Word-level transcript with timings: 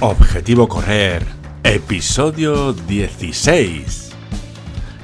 Objetivo 0.00 0.68
Correr, 0.68 1.22
episodio 1.64 2.74
16. 2.74 4.14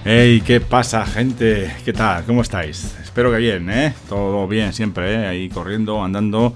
Hey, 0.04 0.42
¿qué 0.44 0.60
pasa, 0.60 1.06
gente? 1.06 1.74
¿Qué 1.82 1.94
tal? 1.94 2.24
¿Cómo 2.26 2.42
estáis? 2.42 2.94
Espero 3.02 3.30
que 3.32 3.38
bien, 3.38 3.70
¿eh? 3.70 3.94
Todo 4.10 4.46
bien 4.46 4.74
siempre, 4.74 5.14
¿eh? 5.14 5.26
Ahí 5.26 5.48
corriendo, 5.48 6.04
andando, 6.04 6.54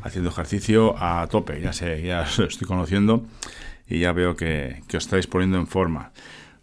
haciendo 0.00 0.30
ejercicio 0.30 0.94
a 0.96 1.26
tope. 1.26 1.60
Ya 1.60 1.72
sé, 1.72 2.00
ya 2.02 2.20
os 2.22 2.38
estoy 2.38 2.68
conociendo 2.68 3.24
y 3.88 3.98
ya 3.98 4.12
veo 4.12 4.36
que, 4.36 4.82
os 4.86 4.94
estáis 4.94 5.26
poniendo 5.26 5.58
en 5.58 5.66
forma. 5.66 6.12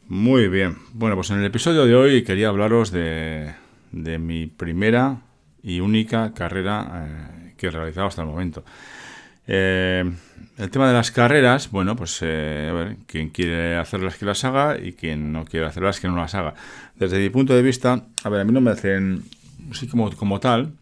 Muy 0.08 0.48
bien. 0.48 0.78
Bueno, 0.94 1.18
pues 1.18 1.32
en 1.32 1.40
el 1.40 1.46
episodio 1.46 1.86
de 1.86 1.96
hoy 1.96 2.24
quería 2.24 2.48
hablaros 2.48 2.92
de, 2.92 3.56
mi 3.92 4.48
primera 4.48 5.18
y 5.64 5.82
única 5.82 6.34
carrera 6.34 7.08
eh, 7.10 7.54
que 7.58 7.68
he 7.68 7.72
realizado 7.72 8.08
hasta 8.08 8.22
el 8.22 8.30
momento. 8.30 8.64
Eh, 9.48 10.10
el 10.58 10.70
tema 10.70 10.88
de 10.88 10.94
las 10.94 11.12
carreras, 11.12 11.72
bueno, 11.72 11.96
pues 11.96 12.20
eh, 12.22 12.68
a 12.70 12.74
ver, 12.74 12.98
quien 13.06 13.30
quiere 13.30 13.78
hacerlas 13.78 14.18
que 14.18 14.26
las 14.26 14.44
haga 14.44 14.78
y 14.80 14.94
quien 14.94 15.32
no 15.32 15.46
quiere 15.46 15.66
hacerlas 15.66 16.00
que 16.00 16.08
no 16.08 16.16
las 16.16 16.36
haga. 16.36 16.54
Desde 16.96 17.20
mi 17.20 17.30
punto 17.30 17.54
de 17.54 17.62
vista, 17.62 18.06
a 18.24 18.30
ver, 18.30 18.42
a 18.42 18.44
mí 18.44 18.52
no 18.52 18.62
me 18.62 18.72
hacen, 18.72 19.24
sí 19.72 19.88
como, 19.88 20.12
como 20.16 20.40
tal, 20.40 20.74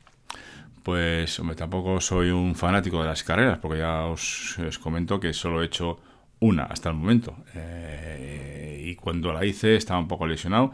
pues 0.83 1.39
hombre, 1.39 1.55
tampoco 1.55 1.99
soy 1.99 2.29
un 2.29 2.55
fanático 2.55 3.01
de 3.01 3.07
las 3.07 3.23
carreras, 3.23 3.59
porque 3.59 3.79
ya 3.79 4.05
os, 4.05 4.57
comento 4.81 5.19
que 5.19 5.33
solo 5.33 5.61
he 5.61 5.65
hecho 5.65 5.99
una 6.39 6.63
hasta 6.63 6.89
el 6.89 6.95
momento. 6.95 7.35
Eh, 7.55 8.83
y 8.85 8.95
cuando 8.95 9.33
la 9.33 9.45
hice 9.45 9.75
estaba 9.75 9.99
un 9.99 10.07
poco 10.07 10.25
lesionado 10.25 10.71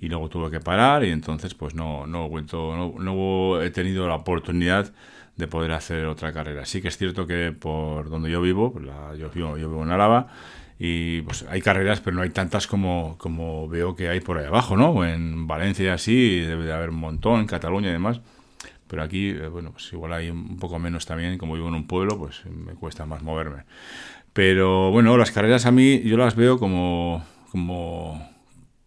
y 0.00 0.08
luego 0.08 0.28
tuve 0.28 0.50
que 0.50 0.60
parar 0.60 1.02
y 1.04 1.10
entonces 1.10 1.54
pues 1.54 1.74
no, 1.74 2.06
no, 2.06 2.28
no, 2.28 2.94
no 2.98 3.62
he 3.62 3.70
tenido 3.70 4.06
la 4.06 4.16
oportunidad 4.16 4.92
de 5.36 5.46
poder 5.48 5.72
hacer 5.72 6.06
otra 6.06 6.32
carrera. 6.32 6.64
Sí 6.64 6.80
que 6.80 6.88
es 6.88 6.96
cierto 6.96 7.26
que 7.26 7.52
por 7.52 8.10
donde 8.10 8.30
yo 8.30 8.40
vivo, 8.40 8.72
pues 8.72 8.86
yo, 9.18 9.30
vivo 9.30 9.58
yo 9.58 9.68
vivo 9.68 9.82
en 9.82 9.90
Álava, 9.90 10.28
y 10.78 11.22
pues 11.22 11.44
hay 11.48 11.60
carreras, 11.60 12.00
pero 12.00 12.16
no 12.16 12.22
hay 12.22 12.30
tantas 12.30 12.66
como, 12.66 13.16
como 13.18 13.68
veo 13.68 13.94
que 13.94 14.08
hay 14.08 14.20
por 14.20 14.38
ahí 14.38 14.46
abajo, 14.46 14.76
¿no? 14.76 15.04
En 15.04 15.46
Valencia 15.46 15.84
y 15.84 15.88
así, 15.88 16.40
debe 16.40 16.64
de 16.64 16.72
haber 16.72 16.90
un 16.90 16.96
montón, 16.96 17.40
en 17.40 17.46
Cataluña 17.46 17.90
y 17.90 17.92
demás. 17.92 18.20
Pero 18.88 19.02
aquí, 19.02 19.30
eh, 19.30 19.48
bueno, 19.48 19.72
pues 19.72 19.92
igual 19.92 20.12
hay 20.12 20.30
un 20.30 20.58
poco 20.58 20.78
menos 20.78 21.06
también, 21.06 21.38
como 21.38 21.54
vivo 21.54 21.68
en 21.68 21.74
un 21.74 21.86
pueblo, 21.86 22.18
pues 22.18 22.44
me 22.46 22.74
cuesta 22.74 23.06
más 23.06 23.22
moverme. 23.22 23.64
Pero 24.32 24.90
bueno, 24.90 25.16
las 25.16 25.30
carreras 25.30 25.64
a 25.66 25.70
mí 25.70 26.02
yo 26.02 26.16
las 26.16 26.34
veo 26.34 26.58
como, 26.58 27.24
como, 27.50 28.28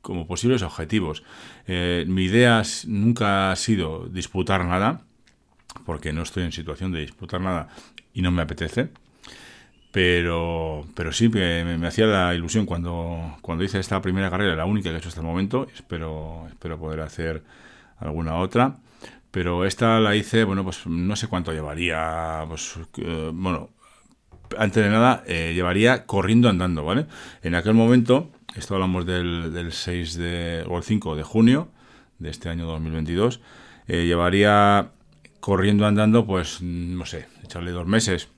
como 0.02 0.28
posibles 0.28 0.62
objetivos. 0.62 1.24
Eh, 1.68 2.06
mi 2.08 2.26
idea 2.26 2.62
nunca 2.86 3.52
ha 3.52 3.56
sido 3.56 4.08
disputar 4.10 4.66
nada, 4.66 5.07
porque 5.86 6.14
no 6.14 6.24
estoy 6.24 6.44
en 6.44 6.52
situación 6.52 6.92
de 6.92 7.02
disputar 7.02 7.42
nada 7.42 7.70
y 8.14 8.22
no 8.22 8.32
me 8.32 8.42
apetece. 8.42 8.90
Pero, 9.92 10.86
pero 10.94 11.12
sí 11.12 11.30
me, 11.30 11.78
me, 11.78 11.88
hacía 11.88 12.06
la 12.06 12.36
ilusión 12.36 12.66
cuando, 12.66 13.38
cuando 13.42 13.64
hice 13.64 13.80
esta 13.80 14.02
primera 14.02 14.30
carrera, 14.30 14.56
la 14.56 14.66
única 14.66 14.90
que 14.90 14.96
he 14.96 15.00
hecho 15.00 15.10
hasta 15.10 15.22
el 15.22 15.28
momento. 15.28 15.68
Espero, 15.74 16.46
espero 16.50 16.78
poder 16.78 17.02
hacer 17.02 17.44
alguna 18.00 18.36
otra. 18.36 18.78
Pero 19.32 19.66
esta 19.66 20.00
la 20.00 20.16
hice, 20.16 20.44
bueno, 20.44 20.64
pues 20.64 20.86
no 20.88 21.16
sé 21.16 21.28
cuánto 21.28 21.54
llevaría. 21.54 22.44
Pues, 22.48 22.76
eh, 22.98 23.32
bueno, 23.34 23.70
antes 24.58 24.84
de 24.84 24.90
nada, 24.90 25.24
eh, 25.28 25.54
llevaría 25.54 26.06
corriendo 26.06 26.50
andando, 26.50 26.84
¿vale? 26.84 27.08
En 27.42 27.56
aquel 27.56 27.74
momento, 27.74 28.32
esto 28.56 28.76
hablamos 28.76 29.06
del, 29.06 29.54
del 29.54 29.72
6 29.72 30.18
de, 30.18 30.66
o 30.68 30.78
el 30.78 30.84
5 30.84 31.16
de 31.16 31.24
junio 31.24 31.70
de 32.20 32.30
este 32.30 32.50
año 32.50 32.66
2022, 32.66 33.42
eh, 33.88 34.06
llevaría 34.06 34.92
corriendo 35.40 35.86
andando, 35.86 36.26
pues 36.26 36.62
no 36.62 37.06
sé, 37.06 37.28
echarle 37.44 37.72
dos 37.72 37.88
meses, 37.88 38.30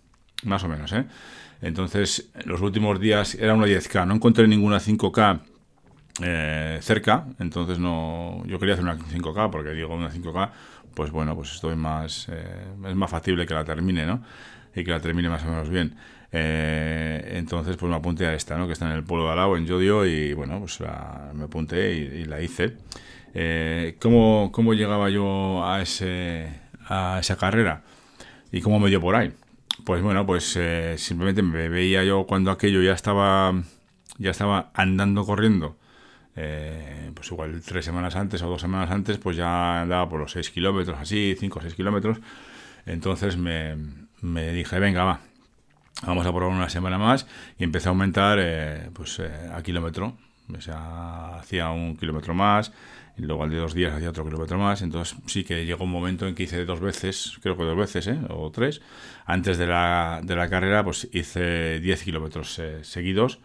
más 0.44 0.64
o 0.64 0.68
menos, 0.68 0.92
¿eh? 0.94 1.06
Entonces, 1.62 2.32
los 2.46 2.62
últimos 2.62 3.00
días 3.00 3.36
era 3.36 3.54
una 3.54 3.66
10K, 3.66 4.08
no 4.08 4.16
encontré 4.16 4.48
ninguna 4.48 4.78
5K 4.78 5.42
eh, 6.22 6.80
cerca, 6.82 7.26
entonces 7.40 7.80
no, 7.80 8.44
yo 8.46 8.60
quería 8.60 8.76
hacer 8.76 8.86
una 8.86 8.98
5K 8.98 9.50
porque 9.50 9.72
digo 9.72 9.94
una 9.94 10.10
5K, 10.10 10.52
pues 10.94 11.12
bueno, 11.12 11.36
pues 11.36 11.54
estoy 11.54 11.76
más, 11.76 12.28
eh, 12.30 12.68
es 12.88 12.96
más 12.96 13.10
factible 13.10 13.46
que 13.46 13.54
la 13.54 13.66
termine, 13.66 14.06
¿no? 14.06 14.24
Y 14.74 14.84
que 14.84 14.92
la 14.92 15.00
termine 15.00 15.30
más 15.30 15.44
o 15.44 15.48
menos 15.48 15.70
bien. 15.70 15.96
Eh, 16.32 17.34
entonces, 17.38 17.76
pues 17.76 17.90
me 17.90 17.96
apunté 17.96 18.26
a 18.26 18.34
esta, 18.34 18.58
¿no? 18.58 18.68
Que 18.68 18.74
está 18.74 18.86
en 18.86 18.92
el 18.94 19.04
pueblo 19.04 19.26
de 19.26 19.34
Alao, 19.34 19.58
en 19.58 19.66
Yodio, 19.66 20.06
y 20.06 20.34
bueno, 20.34 20.60
pues 20.60 20.80
me 21.34 21.44
apunté 21.44 21.94
y, 21.94 22.26
la 22.26 22.42
hice. 22.42 22.78
¿cómo, 24.00 24.50
¿Cómo 24.52 24.74
llegaba 24.74 25.10
yo 25.10 25.66
a 25.66 25.82
ese 25.82 26.69
a 26.90 27.20
esa 27.20 27.38
carrera. 27.38 27.84
¿Y 28.52 28.62
cómo 28.62 28.80
me 28.80 28.90
dio 28.90 29.00
por 29.00 29.16
ahí? 29.16 29.32
Pues 29.86 30.02
bueno, 30.02 30.26
pues 30.26 30.56
eh, 30.58 30.96
simplemente 30.98 31.42
me 31.42 31.70
veía 31.70 32.04
yo 32.04 32.26
cuando 32.26 32.52
aquello 32.52 32.82
ya 32.82 32.94
estaba, 32.94 33.54
ya 34.18 34.32
estaba 34.32 34.72
andando 34.74 35.26
corriendo. 35.26 35.78
Eh, 36.36 37.12
pues 37.14 37.32
igual 37.32 37.62
tres 37.62 37.86
semanas 37.86 38.16
antes 38.16 38.42
o 38.42 38.50
dos 38.50 38.62
semanas 38.62 38.92
antes, 38.92 39.18
pues 39.18 39.38
ya 39.38 39.82
andaba 39.82 40.08
por 40.10 40.20
los 40.20 40.32
6 40.32 40.52
kilómetros, 40.52 40.98
así, 41.00 41.36
5 41.40 41.60
o 41.60 41.62
6 41.62 41.76
kilómetros. 41.76 42.20
Entonces 42.86 43.38
me, 43.38 43.76
me, 44.22 44.52
dije, 44.52 44.80
venga, 44.80 45.04
va, 45.04 45.20
vamos 46.06 46.26
a 46.26 46.32
probar 46.34 46.50
una 46.56 46.70
semana 46.70 46.98
más 46.98 47.28
y 47.58 47.64
empecé 47.64 47.90
a 47.90 47.92
aumentar 47.92 48.40
eh, 48.42 48.90
pues 48.94 49.20
a 49.20 49.62
kilómetro. 49.64 50.18
O 50.58 50.62
sea, 50.62 51.36
hacía 51.36 51.70
un 51.70 51.96
kilómetro 51.96 52.34
más, 52.34 52.72
luego 53.20 53.44
al 53.44 53.50
de 53.50 53.58
dos 53.58 53.74
días 53.74 53.94
hacía 53.94 54.10
otro 54.10 54.26
kilómetro 54.26 54.58
más. 54.58 54.82
Entonces 54.82 55.18
sí 55.28 55.44
que 55.44 55.66
llegó 55.66 55.84
un 55.84 55.92
momento 55.92 56.28
en 56.28 56.36
que 56.36 56.44
hice 56.44 56.66
dos 56.66 56.80
veces, 56.80 57.38
creo 57.42 57.58
que 57.58 57.64
dos 57.64 57.78
veces, 57.78 58.08
¿eh? 58.08 58.20
o 58.30 58.52
tres. 58.52 58.82
Antes 59.26 59.58
de 59.58 59.68
la, 59.68 60.22
de 60.24 60.36
la 60.36 60.50
carrera, 60.50 60.84
pues 60.84 61.08
hice 61.12 61.80
10 61.80 62.04
kilómetros 62.04 62.60
eh, 62.60 62.84
seguidos. 62.84 63.40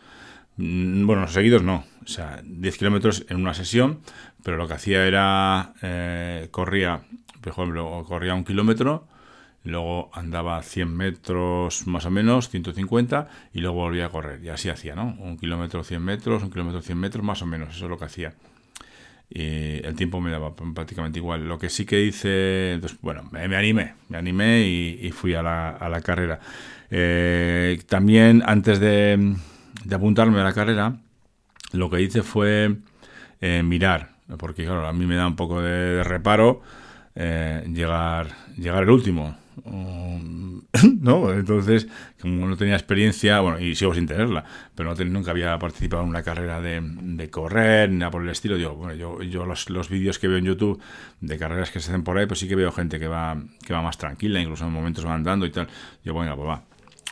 Mm, 0.57 1.07
bueno, 1.07 1.27
seguidos 1.29 1.63
no, 1.63 1.85
o 2.03 2.07
sea, 2.07 2.41
10 2.45 2.79
kilómetros 2.79 3.27
en 3.29 3.39
una 3.39 3.55
sesión, 3.55 4.01
pero 4.43 4.57
lo 4.57 4.69
que 4.69 4.75
hacía 4.75 5.07
era, 5.07 5.75
eh, 5.83 6.49
corría, 6.51 7.03
por 7.41 7.53
ejemplo, 7.53 8.05
corría 8.07 8.35
un 8.35 8.45
kilómetro, 8.45 9.09
luego 9.65 10.11
andaba 10.13 10.63
100 10.63 10.97
metros 10.97 11.87
más 11.87 12.07
o 12.07 12.11
menos, 12.11 12.51
150, 12.51 13.29
y 13.53 13.61
luego 13.61 13.77
volvía 13.77 14.07
a 14.07 14.11
correr. 14.11 14.45
Y 14.45 14.49
así 14.51 14.69
hacía, 14.69 14.95
¿no? 14.95 15.17
Un 15.19 15.37
kilómetro, 15.39 15.83
100 15.83 16.03
metros, 16.03 16.43
un 16.43 16.51
kilómetro, 16.51 16.83
100 16.83 16.99
metros, 16.99 17.25
más 17.25 17.43
o 17.43 17.47
menos, 17.47 17.75
eso 17.75 17.87
es 17.87 17.91
lo 17.91 17.99
que 17.99 18.05
hacía 18.05 18.35
y 19.31 19.85
el 19.85 19.95
tiempo 19.97 20.21
me 20.21 20.31
daba 20.31 20.55
prácticamente 20.55 21.19
igual. 21.19 21.49
Lo 21.49 21.59
que 21.59 21.69
sí 21.69 21.87
que 21.87 22.03
hice, 22.03 22.73
entonces, 22.75 22.99
bueno, 23.01 23.29
me, 23.33 23.43
animé, 23.57 23.95
me 24.09 24.19
animé 24.19 24.63
y, 24.63 25.11
fui 25.11 25.35
a 25.35 25.43
la, 25.43 25.71
a 25.71 25.89
la 25.89 26.01
carrera. 26.01 26.41
Eh, 26.91 27.81
también 27.89 28.43
antes 28.47 28.79
de, 28.79 29.35
de, 29.85 29.95
apuntarme 29.95 30.41
a 30.41 30.45
la 30.45 30.53
carrera, 30.53 30.97
lo 31.73 31.91
que 31.91 32.01
hice 32.01 32.23
fue 32.23 32.77
eh, 33.41 33.63
mirar, 33.65 34.11
porque 34.39 34.65
claro, 34.65 34.87
a 34.87 34.93
mí 34.93 35.07
me 35.07 35.17
da 35.17 35.27
un 35.27 35.37
poco 35.37 35.61
de, 35.61 36.05
reparo 36.05 36.63
eh, 37.15 37.65
llegar, 37.73 38.29
llegar 38.57 38.85
el 38.85 38.91
último. 38.91 39.37
¿no? 39.65 41.33
Entonces, 41.33 41.89
como 42.21 42.47
no 42.47 42.57
tenía 42.57 42.75
experiencia, 42.75 43.41
bueno, 43.41 43.61
y 43.61 43.75
sigo 43.75 43.95
sin 43.95 44.07
tenerla, 44.07 44.45
pero 44.75 44.95
no 44.95 45.05
nunca 45.05 45.31
había 45.31 45.59
participado 45.59 46.03
en 46.03 46.09
una 46.09 46.23
carrera 46.23 46.61
de, 46.61 47.31
correr, 47.31 47.91
ni 47.91 47.99
nada 47.99 48.11
por 48.11 48.23
el 48.23 48.29
estilo. 48.29 48.57
Yo, 48.57 48.75
bueno, 48.75 48.95
yo, 48.95 49.23
yo 49.23 49.47
los, 49.47 49.71
los 49.71 49.89
vídeos 49.89 50.19
que 50.19 50.29
veo 50.29 50.39
en 50.39 50.45
YouTube 50.45 50.81
de 51.21 51.39
carreras 51.39 51.71
que 51.71 51.81
se 51.81 51.91
hacen 51.91 52.03
por 52.03 52.19
ahí, 52.19 52.27
pues 52.27 52.41
sí 52.41 52.49
que 52.49 52.57
veo 52.57 52.73
gente 52.73 52.99
que 52.99 53.09
va, 53.09 53.37
que 53.65 53.73
va 53.73 53.83
más 53.83 53.99
tranquila, 53.99 54.41
incluso 54.41 54.67
en 54.67 54.73
momentos 54.73 55.07
va 55.07 55.15
andando 55.15 55.47
y 55.47 55.51
tal. 55.51 55.69
Yo, 56.05 56.15
bueno, 56.15 56.37
pues 56.37 56.49
va. 56.49 56.63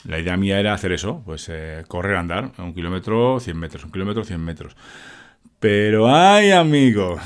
La 0.04 0.18
idea 0.18 0.36
mía 0.36 0.58
era 0.58 0.74
hacer 0.74 0.92
eso, 0.92 1.22
pues 1.24 1.48
eh, 1.48 1.84
correr, 1.86 2.16
andar, 2.16 2.50
un 2.58 2.74
kilómetro, 2.74 3.38
100 3.38 3.56
metros, 3.56 3.84
un 3.84 3.92
kilómetro, 3.92 4.24
100 4.24 4.40
metros. 4.40 4.76
Pero 5.60 6.12
ay, 6.12 6.50
amigo, 6.50 7.20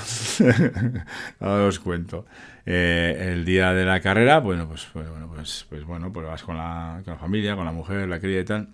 ahora 1.41 1.65
os 1.65 1.81
cuento. 1.81 2.27
Eh, 2.69 3.31
el 3.33 3.45
día 3.45 3.73
de 3.73 3.85
la 3.85 4.01
carrera, 4.01 4.41
bueno, 4.41 4.69
pues, 4.69 4.89
pues, 4.93 5.09
bueno, 5.09 5.31
pues, 5.33 5.67
pues 5.69 5.85
bueno, 5.85 6.13
pues 6.13 6.27
vas 6.27 6.43
con 6.43 6.57
la, 6.57 7.01
con 7.05 7.15
la 7.15 7.19
familia, 7.19 7.55
con 7.55 7.65
la 7.65 7.71
mujer, 7.71 8.09
la 8.09 8.19
cría 8.19 8.41
y 8.41 8.45
tal. 8.45 8.69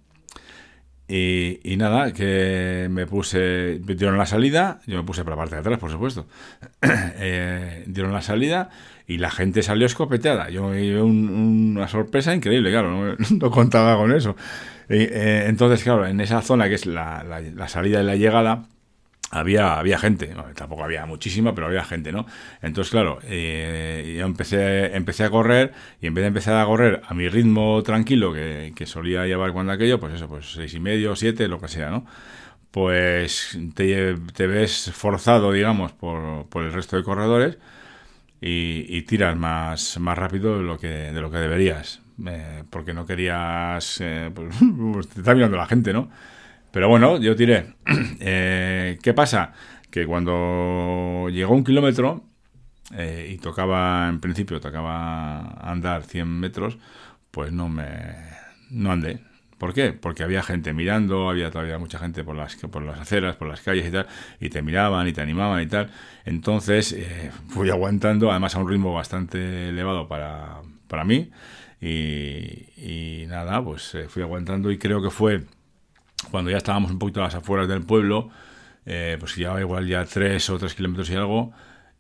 Y, 1.08 1.60
y, 1.62 1.76
nada, 1.76 2.10
que 2.12 2.88
me 2.90 3.06
puse, 3.06 3.80
dieron 3.80 4.16
la 4.16 4.24
salida, 4.24 4.80
yo 4.86 4.96
me 4.96 5.04
puse 5.04 5.24
por 5.24 5.32
la 5.32 5.36
parte 5.36 5.56
de 5.56 5.60
atrás, 5.60 5.78
por 5.78 5.90
supuesto. 5.90 6.26
eh, 6.82 7.84
dieron 7.86 8.14
la 8.14 8.22
salida 8.22 8.70
y 9.06 9.18
la 9.18 9.30
gente 9.30 9.62
salió 9.62 9.84
escopeteada. 9.84 10.48
Yo 10.48 10.68
me 10.68 10.82
llevé 10.82 11.02
una 11.02 11.86
sorpresa 11.86 12.34
increíble, 12.34 12.70
claro, 12.70 13.16
no, 13.30 13.50
contaba 13.50 13.96
con 13.98 14.10
eso. 14.14 14.36
Eh, 14.88 15.44
entonces, 15.48 15.82
claro, 15.82 16.06
en 16.06 16.18
esa 16.22 16.40
zona 16.40 16.66
que 16.70 16.76
es 16.76 16.86
la, 16.86 17.22
la, 17.24 17.40
la 17.42 17.68
salida 17.68 18.00
y 18.00 18.04
la 18.04 18.16
llegada, 18.16 18.68
había, 19.32 19.78
había 19.78 19.98
gente, 19.98 20.34
tampoco 20.54 20.84
había 20.84 21.06
muchísima, 21.06 21.54
pero 21.54 21.66
había 21.66 21.84
gente, 21.84 22.12
¿no? 22.12 22.26
Entonces, 22.60 22.90
claro, 22.90 23.18
eh, 23.24 24.16
yo 24.18 24.26
empecé, 24.26 24.94
empecé 24.94 25.24
a 25.24 25.30
correr 25.30 25.72
y 26.02 26.06
en 26.06 26.14
vez 26.14 26.22
de 26.22 26.28
empezar 26.28 26.56
a 26.56 26.66
correr 26.66 27.00
a 27.08 27.14
mi 27.14 27.28
ritmo 27.28 27.82
tranquilo 27.82 28.34
que, 28.34 28.72
solía 28.84 29.24
llevar 29.26 29.52
cuando 29.52 29.72
aquello, 29.72 29.98
pues 29.98 30.14
eso, 30.14 30.28
pues 30.28 30.52
seis 30.52 30.74
y 30.74 30.80
medio, 30.80 31.16
siete, 31.16 31.48
lo 31.48 31.60
que 31.60 31.68
sea, 31.68 31.88
¿no? 31.88 32.04
Pues 32.70 33.58
te, 33.74 34.16
ves 34.46 34.90
forzado, 34.92 35.52
digamos, 35.52 35.92
por, 35.92 36.46
por, 36.48 36.64
el 36.64 36.72
resto 36.72 36.96
de 36.96 37.02
corredores 37.02 37.58
y, 38.40 39.00
tiras 39.02 39.36
más, 39.36 39.98
más 39.98 40.18
rápido 40.18 40.58
de 40.58 40.64
lo, 40.64 40.78
que, 40.78 40.88
de 40.88 41.20
lo 41.22 41.30
que 41.30 41.38
deberías. 41.38 42.02
porque 42.68 42.92
no 42.92 43.06
querías... 43.06 44.02
pues, 44.34 44.56
pues, 44.92 45.08
te 45.08 45.20
está 45.20 45.34
mirando 45.34 45.56
la 45.56 45.66
gente, 45.66 45.92
¿no? 45.94 46.10
Pero 46.72 46.88
bueno, 46.88 47.18
yo 47.20 47.36
tiré. 47.36 47.74
¿Qué 48.18 49.12
pasa? 49.14 49.52
Que 49.90 50.06
cuando 50.06 51.28
llegó 51.30 51.54
un 51.54 51.64
kilómetro 51.64 52.24
y 53.28 53.38
tocaba, 53.38 54.08
en 54.08 54.20
principio, 54.20 54.60
tocaba 54.60 55.52
andar 55.70 56.02
100 56.02 56.28
metros, 56.28 56.78
pues 57.30 57.52
no 57.52 57.68
me... 57.68 58.16
no 58.70 58.92
andé 58.92 59.20
¿Por 59.62 59.74
qué? 59.74 59.92
Porque 59.92 60.24
había 60.24 60.42
gente 60.42 60.72
mirando, 60.72 61.30
había 61.30 61.52
todavía 61.52 61.78
mucha 61.78 61.96
gente 62.00 62.24
por 62.24 62.34
las, 62.34 62.56
por 62.56 62.82
las 62.82 62.98
aceras, 62.98 63.36
por 63.36 63.46
las 63.46 63.60
calles 63.60 63.86
y 63.86 63.92
tal, 63.92 64.08
y 64.40 64.48
te 64.48 64.60
miraban 64.60 65.06
y 65.06 65.12
te 65.12 65.20
animaban 65.20 65.62
y 65.62 65.66
tal. 65.66 65.88
Entonces 66.24 66.90
eh, 66.90 67.30
fui 67.46 67.70
aguantando, 67.70 68.32
además 68.32 68.56
a 68.56 68.58
un 68.58 68.68
ritmo 68.68 68.92
bastante 68.92 69.68
elevado 69.68 70.08
para, 70.08 70.62
para 70.88 71.04
mí. 71.04 71.30
Y, 71.80 73.24
nada, 73.28 73.62
pues 73.62 73.94
eh, 73.94 74.08
fui 74.08 74.24
aguantando 74.24 74.68
y 74.72 74.78
creo 74.78 75.00
que 75.00 75.10
fue 75.10 75.44
cuando 76.30 76.50
ya 76.50 76.58
estábamos 76.58 76.90
un 76.90 76.98
poquito 76.98 77.20
a 77.20 77.24
las 77.24 77.34
afueras 77.34 77.68
del 77.68 77.82
pueblo, 77.82 78.30
eh, 78.86 79.16
pues 79.18 79.36
llevaba 79.36 79.60
igual 79.60 79.86
ya 79.86 80.04
tres 80.04 80.48
o 80.50 80.58
tres 80.58 80.74
kilómetros 80.74 81.10
y 81.10 81.14
algo, 81.14 81.52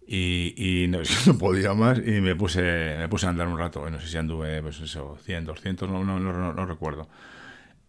y, 0.06 0.86
no, 0.88 1.00
podía 1.38 1.74
más 1.74 1.98
y 1.98 2.20
me 2.20 2.34
puse, 2.34 2.96
me 2.98 3.08
puse 3.08 3.26
a 3.26 3.30
andar 3.30 3.48
un 3.48 3.58
rato, 3.58 3.88
no 3.88 4.00
sé 4.00 4.08
si 4.08 4.16
anduve, 4.16 4.62
pues 4.62 4.80
eso, 4.80 5.16
100, 5.24 5.44
200, 5.44 5.88
no, 5.88 6.04
no, 6.04 6.18
no, 6.18 6.52
no 6.52 6.66
recuerdo. 6.66 7.08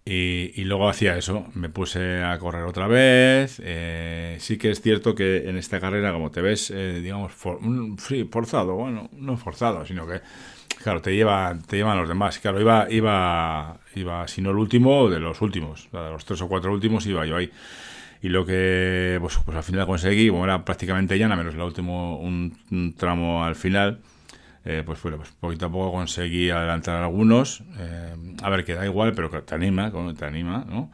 Y, 0.06 0.64
luego 0.66 0.90
hacía 0.90 1.18
eso, 1.18 1.46
me 1.54 1.70
puse 1.70 2.22
a 2.24 2.38
correr 2.38 2.64
otra 2.64 2.88
vez. 2.88 3.62
Eh, 3.64 4.36
sí 4.40 4.58
que 4.58 4.70
es 4.72 4.82
cierto 4.82 5.16
que 5.16 5.50
en 5.50 5.58
esta 5.58 5.80
carrera, 5.80 6.12
como 6.12 6.30
te 6.30 6.42
ves, 6.42 6.72
eh, 6.72 7.00
digamos, 7.02 7.32
forzado, 7.32 8.76
bueno, 8.76 9.10
no 9.14 9.38
forzado, 9.38 9.86
sino 9.86 10.06
que, 10.06 10.20
claro, 10.82 11.02
te 11.02 11.16
lleva, 11.16 11.58
te 11.68 11.78
llevan 11.78 11.98
los 11.98 12.08
demás. 12.08 12.40
Claro, 12.40 12.60
iba, 12.60 12.88
iba, 12.90 13.78
iba, 13.96 14.28
si 14.28 14.42
no 14.42 14.52
el 14.52 14.58
último, 14.58 15.10
de 15.10 15.20
los 15.20 15.42
últimos, 15.42 15.90
de 15.92 16.10
los 16.10 16.26
tres 16.26 16.42
o 16.42 16.48
cuatro 16.48 16.72
últimos, 16.72 17.06
iba 17.06 17.26
yo 17.26 17.38
ahí. 17.38 17.52
Y 18.22 18.30
lo 18.30 18.46
que, 18.46 19.18
pues, 19.20 19.38
pues 19.44 19.58
al 19.58 19.64
final 19.64 19.86
conseguí, 19.86 20.30
bueno, 20.30 20.46
era 20.46 20.64
prácticamente 20.64 21.18
llana, 21.18 21.36
menos 21.36 21.56
el 21.56 21.62
último, 21.62 22.20
un 22.20 22.96
tramo 22.98 23.44
al 23.44 23.56
final 23.56 24.00
eh, 24.66 24.84
pues 24.86 25.02
bueno, 25.02 25.18
pues 25.18 25.30
poquito 25.32 25.66
a 25.66 25.72
poco 25.72 25.92
conseguí 25.92 26.50
adelantar 26.50 27.04
algunos. 27.04 27.64
Eh, 27.78 28.16
a 28.42 28.50
ver, 28.50 28.64
que 28.64 28.74
da 28.76 28.86
igual, 28.86 29.14
pero 29.14 29.30
te 29.30 29.56
anima, 29.56 29.92
te 30.18 30.26
anima, 30.26 30.66
¿no? 30.68 30.92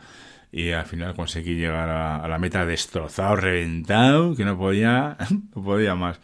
Y 0.51 0.71
al 0.71 0.85
final 0.85 1.13
conseguí 1.13 1.55
llegar 1.55 1.89
a, 1.89 2.27
la 2.27 2.39
meta 2.39 2.65
destrozado, 2.65 3.35
reventado, 3.35 4.35
que 4.35 4.45
no 4.45 4.57
podía, 4.57 5.17
no 5.55 5.63
podía 5.63 5.93
más. 5.95 6.19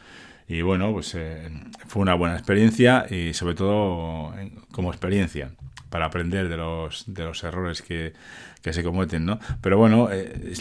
Y 0.47 0.61
bueno, 0.61 0.91
pues 0.93 1.15
eh, 1.15 1.49
fue 1.87 2.01
una 2.01 2.13
buena 2.13 2.35
experiencia 2.35 3.05
y 3.09 3.33
sobre 3.33 3.55
todo 3.55 4.33
como 4.71 4.91
experiencia 4.91 5.51
para 5.89 6.05
aprender 6.05 6.49
de 6.49 6.57
los, 6.57 7.05
de 7.07 7.23
los 7.23 7.43
errores 7.43 7.81
que, 7.81 8.13
que 8.61 8.73
se 8.73 8.83
cometen, 8.83 9.25
¿no? 9.25 9.39
Pero 9.61 9.77
bueno, 9.77 10.09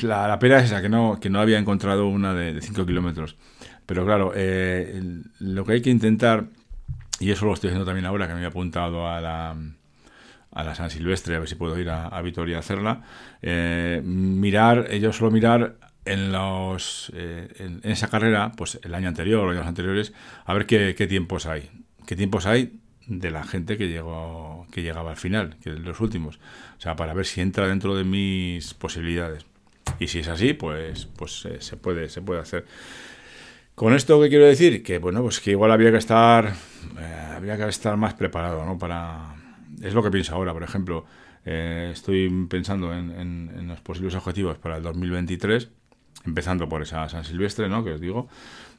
la, 0.02 0.28
la, 0.28 0.38
pena 0.38 0.58
es 0.58 0.66
esa, 0.66 0.80
que 0.80 0.88
no, 0.88 1.18
que 1.20 1.28
no 1.28 1.40
había 1.40 1.58
encontrado 1.58 2.06
una 2.06 2.34
de 2.34 2.60
5 2.60 2.86
kilómetros. 2.86 3.36
Pero 3.84 4.06
claro, 4.06 4.32
lo 5.40 5.64
que 5.64 5.72
hay 5.72 5.82
que 5.82 5.90
intentar 5.90 6.46
y 7.20 7.30
eso 7.30 7.46
lo 7.46 7.54
estoy 7.54 7.68
haciendo 7.68 7.86
también 7.86 8.06
ahora, 8.06 8.26
que 8.26 8.34
me 8.34 8.42
he 8.42 8.46
apuntado 8.46 9.08
a 9.08 9.20
la, 9.20 9.56
a 10.52 10.64
la 10.64 10.74
San 10.74 10.90
Silvestre, 10.90 11.36
a 11.36 11.38
ver 11.38 11.48
si 11.48 11.54
puedo 11.54 11.78
ir 11.78 11.90
a, 11.90 12.20
Vitoria 12.22 12.56
a 12.56 12.60
hacerla. 12.60 13.02
Eh, 13.40 14.02
mirar, 14.04 14.90
yo 14.92 15.12
suelo 15.12 15.30
mirar 15.30 15.76
en, 16.04 16.32
los, 16.32 17.12
eh, 17.14 17.48
en, 17.58 17.80
esa 17.82 18.08
carrera, 18.08 18.52
pues 18.56 18.78
el 18.82 18.94
año 18.94 19.08
anterior 19.08 19.40
o 19.40 19.46
los 19.46 19.56
años 19.56 19.66
anteriores, 19.66 20.12
a 20.44 20.54
ver 20.54 20.66
qué, 20.66 21.06
tiempos 21.08 21.46
hay. 21.46 21.70
¿Qué 22.06 22.16
tiempos 22.16 22.46
hay 22.46 22.78
de 23.06 23.30
la 23.30 23.44
gente 23.44 23.76
que 23.76 23.88
llegó 23.88 24.66
que 24.70 24.82
llegaba 24.82 25.10
al 25.10 25.16
final, 25.16 25.56
que 25.62 25.70
los 25.70 26.00
últimos? 26.00 26.38
O 26.78 26.80
sea, 26.80 26.96
para 26.96 27.14
ver 27.14 27.26
si 27.26 27.40
entra 27.40 27.66
dentro 27.68 27.96
de 27.96 28.04
mis 28.04 28.74
posibilidades. 28.74 29.46
Y 29.98 30.08
si 30.08 30.20
es 30.20 30.28
así, 30.28 30.54
pues, 30.54 31.06
pues 31.06 31.44
eh, 31.46 31.60
se, 31.60 31.76
puede, 31.76 32.08
se 32.08 32.20
puede 32.20 32.40
hacer. 32.40 32.66
Con 33.74 33.94
esto, 33.94 34.20
¿qué 34.20 34.28
quiero 34.28 34.44
decir? 34.44 34.82
Que 34.82 34.98
bueno, 34.98 35.22
pues 35.22 35.40
que 35.40 35.50
igual 35.50 35.72
había 35.72 35.90
que 35.90 35.98
estar, 35.98 36.52
eh, 36.98 37.32
había 37.36 37.56
que 37.56 37.68
estar 37.68 37.96
más 37.96 38.14
preparado, 38.14 38.64
¿no? 38.64 38.78
Para, 38.78 39.34
es 39.82 39.94
lo 39.94 40.02
que 40.02 40.10
pienso 40.10 40.34
ahora, 40.34 40.52
por 40.52 40.62
ejemplo, 40.62 41.04
estoy 41.44 42.46
pensando 42.48 42.94
en, 42.94 43.68
los 43.68 43.80
posibles 43.80 44.14
objetivos 44.14 44.56
para 44.56 44.78
el 44.78 44.82
2023, 44.82 45.68
empezando 46.24 46.68
por 46.68 46.82
esa 46.82 47.08
San 47.08 47.24
Silvestre, 47.24 47.68
¿no? 47.68 47.84
Que 47.84 47.92
os 47.92 48.00
digo, 48.00 48.28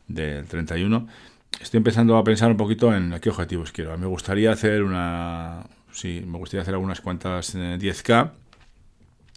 del 0.07 0.47
31. 0.47 1.07
Estoy 1.61 1.77
empezando 1.77 2.17
a 2.17 2.23
pensar 2.23 2.51
un 2.51 2.57
poquito 2.57 2.93
en 2.93 3.17
qué 3.21 3.29
objetivos 3.29 3.71
quiero. 3.71 3.97
Me 3.97 4.07
gustaría 4.07 4.51
hacer 4.51 4.83
una, 4.83 5.63
sí, 5.91 6.23
me 6.25 6.37
gustaría 6.37 6.61
hacer 6.61 6.73
algunas 6.73 7.01
cuantas 7.01 7.55
10K 7.55 8.25
eh, 8.25 8.29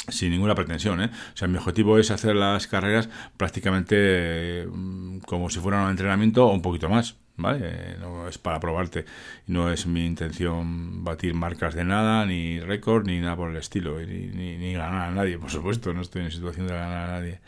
sin 0.09 0.31
ninguna 0.31 0.55
pretensión. 0.55 1.01
¿eh? 1.03 1.11
O 1.35 1.37
sea, 1.37 1.49
mi 1.49 1.59
objetivo 1.59 1.99
es 1.99 2.11
hacer 2.11 2.35
las 2.35 2.67
carreras 2.67 3.09
prácticamente 3.37 4.67
mm, 4.71 5.19
como 5.19 5.51
si 5.51 5.61
fueran 5.61 5.85
un 5.85 5.91
entrenamiento 5.91 6.47
o 6.47 6.53
un 6.53 6.63
poquito 6.63 6.89
más. 6.89 7.17
¿Vale? 7.39 7.97
No 8.01 8.29
es 8.29 8.37
para 8.37 8.61
probarte. 8.61 9.05
No 9.47 9.73
es 9.73 9.87
mi 9.87 10.05
intención 10.05 11.05
batir 11.05 11.35
marcas 11.35 11.75
de 11.75 11.85
nada, 11.85 12.27
ni 12.27 12.61
récord, 12.61 13.07
ni 13.07 13.21
nada 13.21 13.37
por 13.37 13.51
el 13.51 13.57
estilo, 13.57 13.99
ni, 14.01 14.27
ni, 14.27 14.73
ganar 14.75 15.09
a 15.09 15.11
nadie, 15.13 15.39
por 15.39 15.51
supuesto. 15.51 15.95
No 15.95 16.03
estoy 16.03 16.23
en 16.23 16.33
situación 16.33 16.67
de 16.67 16.75
ganar 16.75 17.09
a 17.09 17.13
nadie. 17.13 17.41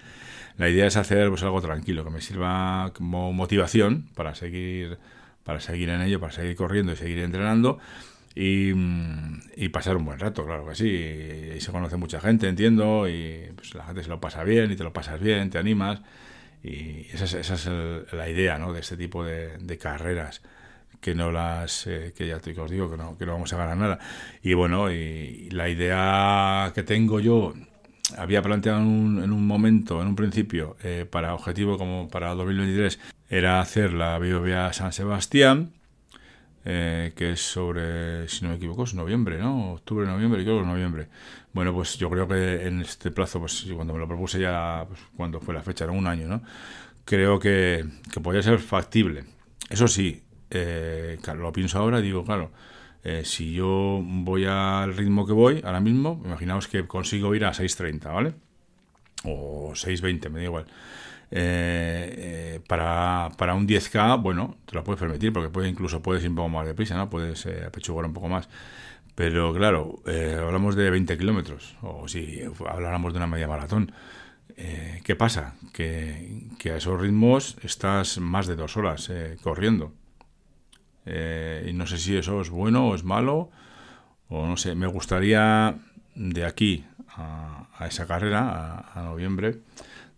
La 0.58 0.68
idea 0.68 0.86
es 0.86 0.96
hacer 0.96 1.28
pues, 1.28 1.42
algo 1.42 1.60
tranquilo, 1.60 2.04
que 2.04 2.10
me 2.10 2.20
sirva 2.20 2.92
como 2.94 3.32
motivación 3.32 4.08
para 4.14 4.34
seguir, 4.34 4.98
para 5.44 5.60
seguir 5.60 5.90
en 5.90 6.02
ello, 6.02 6.20
para 6.20 6.32
seguir 6.32 6.54
corriendo 6.54 6.92
y 6.92 6.96
seguir 6.96 7.18
entrenando 7.18 7.78
y, 8.34 9.68
pasar 9.70 9.96
un 9.96 10.04
buen 10.04 10.18
rato, 10.18 10.44
claro 10.44 10.66
que 10.66 10.74
sí. 10.74 10.88
Y, 11.56 11.60
se 11.60 11.72
conoce 11.72 11.96
mucha 11.96 12.20
gente, 12.20 12.48
entiendo, 12.48 13.08
y 13.08 13.50
pues 13.56 13.74
la 13.74 13.84
gente 13.84 14.02
se 14.02 14.08
lo 14.08 14.20
pasa 14.20 14.44
bien 14.44 14.70
y 14.70 14.76
te 14.76 14.84
lo 14.84 14.92
pasas 14.92 15.20
bien, 15.20 15.50
te 15.50 15.58
animas. 15.58 16.00
Y 16.62 17.06
esa 17.12 17.24
es, 17.24 17.34
esa 17.34 17.54
es 17.54 18.12
la 18.12 18.28
idea 18.28 18.58
¿no? 18.58 18.72
de 18.72 18.80
este 18.80 18.96
tipo 18.96 19.24
de, 19.24 19.78
carreras 19.78 20.42
que 21.00 21.14
no 21.14 21.32
las 21.32 21.86
eh, 21.86 22.12
que 22.14 22.26
ya 22.26 22.40
te 22.40 22.58
os 22.60 22.70
digo 22.70 22.90
que 22.90 22.98
no, 22.98 23.16
que 23.16 23.24
no 23.24 23.32
vamos 23.32 23.50
a 23.54 23.56
ganar 23.56 23.76
nada 23.78 23.98
y 24.42 24.52
bueno 24.52 24.92
y, 24.92 25.48
la 25.50 25.70
idea 25.70 26.72
que 26.74 26.82
tengo 26.82 27.20
yo 27.20 27.54
había 28.18 28.42
planteado 28.42 28.80
en 28.80 28.86
un, 28.86 29.24
en 29.24 29.32
un 29.32 29.46
momento 29.46 30.02
en 30.02 30.08
un 30.08 30.16
principio 30.16 30.76
eh, 30.82 31.06
para 31.10 31.34
objetivo 31.34 31.78
como 31.78 32.08
para 32.10 32.34
2023 32.34 33.00
era 33.30 33.60
hacer 33.60 33.94
la 33.94 34.18
BBVA 34.18 34.74
San 34.74 34.92
Sebastián 34.92 35.72
eh, 36.64 37.12
que 37.16 37.32
es 37.32 37.40
sobre, 37.40 38.28
si 38.28 38.44
no 38.44 38.50
me 38.50 38.56
equivoco, 38.56 38.84
es 38.84 38.94
noviembre, 38.94 39.38
¿no? 39.38 39.72
Octubre, 39.72 40.06
noviembre, 40.06 40.42
creo 40.42 40.56
que 40.56 40.62
es 40.62 40.66
noviembre. 40.66 41.08
Bueno, 41.52 41.72
pues 41.72 41.96
yo 41.98 42.10
creo 42.10 42.28
que 42.28 42.66
en 42.66 42.80
este 42.82 43.10
plazo, 43.10 43.40
pues 43.40 43.66
cuando 43.74 43.94
me 43.94 43.98
lo 43.98 44.06
propuse 44.06 44.40
ya, 44.40 44.84
pues, 44.88 45.00
cuando 45.16 45.40
fue 45.40 45.54
la 45.54 45.62
fecha, 45.62 45.84
era 45.84 45.92
un 45.92 46.06
año, 46.06 46.28
¿no? 46.28 46.42
Creo 47.04 47.38
que, 47.38 47.84
que 48.12 48.20
podría 48.20 48.42
ser 48.42 48.58
factible. 48.58 49.24
Eso 49.68 49.88
sí, 49.88 50.22
eh, 50.50 51.18
claro, 51.22 51.40
lo 51.40 51.52
pienso 51.52 51.78
ahora 51.78 52.00
y 52.00 52.02
digo, 52.02 52.24
claro, 52.24 52.50
eh, 53.02 53.22
si 53.24 53.52
yo 53.54 54.00
voy 54.04 54.44
al 54.44 54.94
ritmo 54.96 55.26
que 55.26 55.32
voy 55.32 55.62
ahora 55.64 55.80
mismo, 55.80 56.20
imaginaos 56.24 56.68
que 56.68 56.86
consigo 56.86 57.34
ir 57.34 57.44
a 57.44 57.52
6.30, 57.52 58.12
¿vale? 58.12 58.34
O 59.24 59.72
6.20, 59.74 60.30
me 60.30 60.40
da 60.40 60.44
igual. 60.44 60.66
Eh, 61.32 62.56
eh, 62.56 62.60
para, 62.66 63.30
para, 63.36 63.54
un 63.54 63.66
10K, 63.66 64.20
bueno, 64.20 64.56
te 64.66 64.74
lo 64.74 64.82
puedes 64.82 64.98
permitir 64.98 65.32
porque 65.32 65.48
puede, 65.48 65.68
incluso 65.68 66.02
puedes 66.02 66.24
ir 66.24 66.30
un 66.30 66.36
poco 66.36 66.48
más 66.48 66.66
deprisa, 66.66 66.96
¿no? 66.96 67.08
Puedes 67.08 67.46
eh, 67.46 67.64
apechugar 67.66 68.04
un 68.04 68.12
poco 68.12 68.28
más. 68.28 68.48
Pero 69.14 69.52
claro, 69.52 70.02
hablamos 70.06 70.76
de 70.76 70.88
20 70.88 71.18
kilómetros 71.18 71.76
o 71.82 72.08
si 72.08 72.40
habláramos 72.66 73.12
de 73.12 73.18
una 73.18 73.26
media 73.26 73.48
maratón. 73.48 73.92
¿Qué 74.56 75.16
pasa? 75.16 75.56
Que, 75.72 76.48
a 76.64 76.76
esos 76.76 77.00
ritmos 77.00 77.56
estás 77.62 78.18
más 78.18 78.46
de 78.46 78.56
dos 78.56 78.76
horas 78.76 79.12
corriendo. 79.42 79.92
y 81.04 81.72
no 81.74 81.86
sé 81.86 81.98
si 81.98 82.16
eso 82.16 82.40
es 82.40 82.50
bueno 82.50 82.88
o 82.88 82.94
es 82.94 83.04
malo, 83.04 83.50
o 84.28 84.46
no 84.46 84.56
sé. 84.56 84.74
Me 84.74 84.86
gustaría 84.86 85.76
de 86.14 86.44
aquí 86.44 86.86
a, 87.08 87.68
esa 87.86 88.06
carrera, 88.06 88.86
a 88.94 89.02
noviembre, 89.02 89.58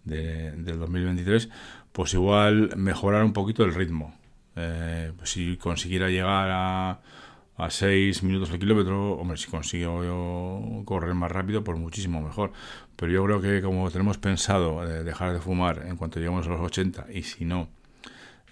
de, 0.05 0.53
del 0.53 0.79
2023, 0.79 1.49
pues 1.93 2.15
igual 2.15 2.71
mejorar 2.77 3.25
un 3.25 3.33
poquito 3.33 3.65
el 3.65 3.75
ritmo. 3.75 4.15
Eh, 4.57 5.13
pues 5.17 5.31
si 5.31 5.57
consiguiera 5.57 6.09
llegar 6.09 6.51
a, 6.51 7.01
a 7.57 7.71
6 7.71 8.23
minutos 8.23 8.51
al 8.51 8.59
kilómetro, 8.59 9.13
hombre, 9.15 9.37
si 9.37 9.51
consigo 9.51 10.83
correr 10.85 11.15
más 11.15 11.31
rápido, 11.31 11.63
pues 11.65 11.79
muchísimo 11.79 12.21
mejor. 12.21 12.53
Pero 12.97 13.13
yo 13.13 13.25
creo 13.25 13.41
que 13.41 13.63
como 13.63 13.91
tenemos 13.91 14.19
pensado 14.19 14.85
eh, 14.85 15.05
dejar 15.05 15.33
de 15.33 15.41
fumar 15.41 15.85
en 15.87 15.97
cuanto 15.97 16.19
lleguemos 16.19 16.47
a 16.47 16.51
los 16.51 16.61
80, 16.61 17.07
y 17.13 17.23
si 17.23 17.45
no, 17.45 17.69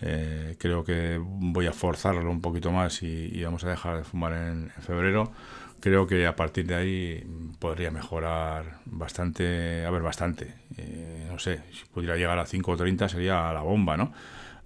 eh, 0.01 0.57
creo 0.59 0.85
que 0.85 1.21
voy 1.23 1.67
a 1.67 1.73
forzarlo 1.73 2.31
un 2.31 2.41
poquito 2.41 2.73
más 2.73 3.03
y, 3.03 3.43
vamos 3.45 3.65
a 3.65 3.71
dejar 3.71 3.99
de 3.99 4.05
fumar 4.05 4.33
en 4.33 4.71
febrero, 4.81 5.33
creo 5.81 6.07
que 6.07 6.27
a 6.27 6.37
partir 6.37 6.67
de 6.67 6.75
ahí 6.75 7.27
podría 7.59 7.91
mejorar 7.91 8.81
bastante, 8.85 9.85
a 9.85 9.91
ver, 9.91 10.03
bastante. 10.03 10.55
Eh, 10.77 11.27
no 11.31 11.39
sé, 11.39 11.63
si 11.73 11.85
pudiera 11.87 12.17
llegar 12.17 12.39
a 12.39 12.47
5 12.47 12.73
o 12.73 12.77
30 12.77 13.09
sería 13.09 13.53
la 13.53 13.63
bomba, 13.63 13.97
¿no? 13.97 14.13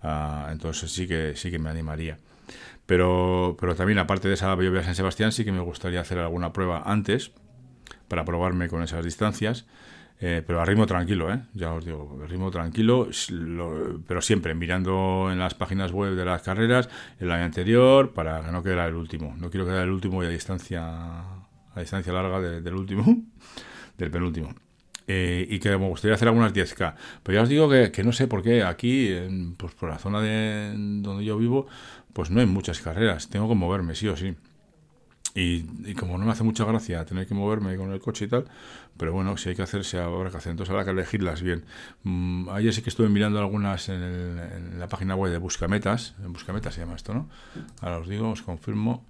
Ah, 0.02 0.48
entonces 0.52 0.92
sí 0.92 1.06
que, 1.08 1.34
sí 1.36 1.50
que 1.50 1.58
me 1.58 1.70
animaría. 1.70 2.18
Pero, 2.86 3.56
pero 3.58 3.74
también, 3.74 3.98
aparte 3.98 4.28
de 4.28 4.34
esa 4.34 4.54
Biovia 4.54 4.82
San 4.82 4.94
Sebastián, 4.94 5.32
sí 5.32 5.44
que 5.44 5.52
me 5.52 5.60
gustaría 5.60 6.00
hacer 6.00 6.18
alguna 6.18 6.52
prueba 6.52 6.82
antes 6.84 7.32
para 8.08 8.24
probarme 8.24 8.68
con 8.68 8.82
esas 8.82 9.04
distancias. 9.04 9.66
Eh, 10.20 10.42
pero 10.46 10.60
a 10.60 10.64
ritmo 10.64 10.86
tranquilo, 10.86 11.32
¿eh? 11.32 11.42
ya 11.54 11.72
os 11.72 11.84
digo, 11.84 12.18
a 12.22 12.26
ritmo 12.26 12.50
tranquilo, 12.50 13.08
pero 14.06 14.22
siempre 14.22 14.54
mirando 14.54 15.28
en 15.30 15.38
las 15.38 15.54
páginas 15.54 15.90
web 15.92 16.14
de 16.14 16.24
las 16.24 16.40
carreras 16.42 16.88
el 17.18 17.30
año 17.30 17.44
anterior 17.44 18.12
para 18.12 18.42
que 18.44 18.52
no 18.52 18.62
quede 18.62 18.82
el 18.86 18.94
último. 18.94 19.34
No 19.36 19.50
quiero 19.50 19.66
quedar 19.66 19.82
el 19.82 19.90
último 19.90 20.22
y 20.22 20.26
a 20.26 20.30
distancia, 20.30 20.82
a 20.82 21.80
distancia 21.80 22.12
larga 22.12 22.40
del 22.40 22.74
último, 22.74 23.04
del 23.98 24.10
penúltimo. 24.10 24.54
Eh, 25.06 25.46
y 25.50 25.58
que 25.58 25.76
me 25.76 25.88
gustaría 25.88 26.14
hacer 26.14 26.28
algunas 26.28 26.54
10K. 26.54 26.94
Pero 27.22 27.36
ya 27.36 27.42
os 27.42 27.48
digo 27.48 27.68
que, 27.68 28.04
no 28.04 28.12
sé 28.12 28.26
por 28.26 28.42
qué 28.42 28.62
aquí, 28.62 29.14
pues 29.58 29.74
por 29.74 29.90
la 29.90 29.98
zona 29.98 30.20
de 30.22 30.72
donde 31.02 31.24
yo 31.24 31.36
vivo, 31.36 31.66
pues 32.12 32.30
no 32.30 32.40
hay 32.40 32.46
muchas 32.46 32.80
carreras. 32.80 33.28
Tengo 33.28 33.48
que 33.48 33.54
moverme, 33.54 33.94
sí 33.94 34.08
o 34.08 34.16
sí. 34.16 34.34
Y, 35.36 35.94
como 35.94 36.16
no 36.16 36.24
me 36.24 36.30
hace 36.30 36.44
mucha 36.44 36.64
gracia 36.64 37.04
tener 37.04 37.26
que 37.26 37.34
moverme 37.34 37.76
con 37.76 37.90
el 37.90 37.98
coche 37.98 38.26
y 38.26 38.28
tal, 38.28 38.44
pero 38.96 39.12
bueno, 39.12 39.36
si 39.36 39.48
hay 39.48 39.56
que 39.56 39.62
hacerse 39.62 39.98
ahora 39.98 40.30
que 40.30 40.36
hacer. 40.36 40.52
Entonces 40.52 40.70
habrá 40.70 40.84
que 40.84 40.92
elegirlas 40.92 41.42
bien. 41.42 41.64
Mm, 42.04 42.48
ayer 42.50 42.72
sí 42.72 42.82
que 42.82 42.90
estuve 42.90 43.08
mirando 43.08 43.40
algunas 43.40 43.88
en, 43.88 44.78
la 44.78 44.88
página 44.88 45.16
web 45.16 45.32
de 45.32 45.38
Buscametas. 45.38 46.14
En 46.22 46.32
Buscametas 46.32 46.74
se 46.74 46.82
llama 46.82 46.94
esto, 46.94 47.14
¿no? 47.14 47.28
Ahora 47.80 47.98
os 47.98 48.08
digo, 48.08 48.30
os 48.30 48.42
confirmo. 48.42 49.04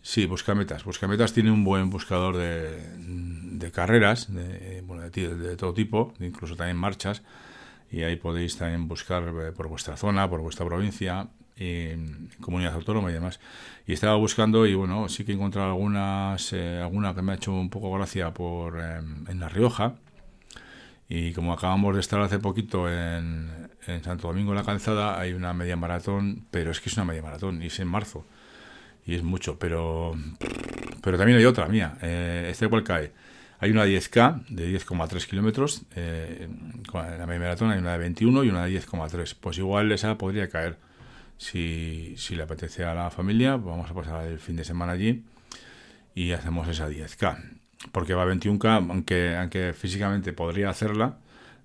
Sí, 0.00 0.24
Buscametas. 0.24 0.84
Buscametas 0.84 1.34
tiene 1.34 1.50
un 1.50 1.64
buen 1.64 1.90
buscador 1.90 2.38
de, 2.38 2.96
de 2.96 3.70
carreras, 3.70 4.32
de, 4.32 4.82
bueno, 4.86 5.02
de, 5.10 5.36
de, 5.36 5.56
todo 5.56 5.74
tipo, 5.74 6.14
incluso 6.20 6.56
también 6.56 6.78
marchas. 6.78 7.22
Y 7.90 8.04
ahí 8.04 8.16
podéis 8.16 8.56
también 8.56 8.88
buscar 8.88 9.22
eh, 9.22 9.52
por 9.52 9.68
vuestra 9.68 9.98
zona, 9.98 10.30
por 10.30 10.40
vuestra 10.40 10.64
provincia, 10.64 11.28
en 11.56 12.27
comunidad 12.40 12.74
autónoma 12.74 13.10
y 13.10 13.14
demás. 13.14 13.40
Y 13.86 13.92
estaba 13.92 14.16
buscando 14.16 14.66
y 14.66 14.74
bueno, 14.74 15.08
sí 15.08 15.24
que 15.24 15.32
he 15.32 15.34
encontrado 15.34 15.68
algunas, 15.68 16.52
eh, 16.52 16.78
alguna 16.80 17.14
que 17.14 17.22
me 17.22 17.32
ha 17.32 17.34
hecho 17.36 17.52
un 17.52 17.70
poco 17.70 17.90
gracia 17.92 18.32
por 18.32 18.80
em, 18.80 19.24
en 19.28 19.40
La 19.40 19.48
Rioja. 19.48 19.94
Y 21.08 21.32
como 21.32 21.54
acabamos 21.54 21.94
de 21.94 22.00
estar 22.00 22.20
hace 22.20 22.38
poquito 22.38 22.90
en, 22.90 23.68
Santo 24.04 24.28
Domingo 24.28 24.52
la 24.52 24.62
Calzada, 24.62 25.18
hay 25.18 25.32
una 25.32 25.54
media 25.54 25.74
maratón, 25.76 26.44
pero 26.50 26.70
es 26.70 26.80
que 26.80 26.90
es 26.90 26.96
una 26.96 27.06
media 27.06 27.22
maratón 27.22 27.62
y 27.62 27.66
es 27.66 27.80
en 27.80 27.88
marzo. 27.88 28.26
Y 29.06 29.14
es 29.14 29.22
mucho, 29.22 29.58
pero, 29.58 30.14
pero 31.02 31.16
también 31.16 31.38
hay 31.38 31.46
otra 31.46 31.66
mía. 31.66 31.96
Eh, 32.02 32.48
este 32.50 32.68
cual 32.68 32.84
cae. 32.84 33.12
Hay 33.60 33.70
una 33.70 33.86
10K 33.86 34.46
de 34.48 34.78
10,3 34.78 35.26
kilómetros. 35.26 35.82
Eh, 35.96 36.48
la 36.92 37.26
media 37.26 37.40
maratón 37.40 37.70
hay 37.70 37.78
una 37.78 37.92
de 37.92 37.98
21 37.98 38.44
y 38.44 38.50
una 38.50 38.66
de 38.66 38.78
10,3. 38.78 39.34
Pues 39.40 39.56
igual 39.56 39.90
esa 39.92 40.18
podría 40.18 40.48
caer 40.50 40.76
si, 41.38 42.14
si 42.18 42.36
le 42.36 42.42
apetece 42.42 42.84
a 42.84 42.94
la 42.94 43.10
familia, 43.10 43.56
vamos 43.56 43.90
a 43.90 43.94
pasar 43.94 44.26
el 44.26 44.38
fin 44.38 44.56
de 44.56 44.64
semana 44.64 44.92
allí 44.92 45.24
y 46.14 46.32
hacemos 46.32 46.68
esa 46.68 46.88
10K. 46.88 47.38
Porque 47.92 48.12
va 48.12 48.24
a 48.24 48.26
21K, 48.26 48.90
aunque, 48.90 49.36
aunque 49.36 49.72
físicamente 49.72 50.32
podría 50.32 50.68
hacerla, 50.68 51.18